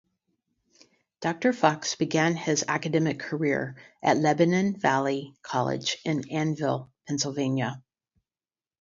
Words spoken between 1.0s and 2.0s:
Doctor Fox